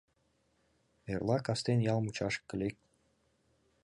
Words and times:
Эрла 1.11 1.37
кастен 1.47 1.79
ял 1.91 1.99
мучашке 2.03 2.53
лек... 2.61 2.77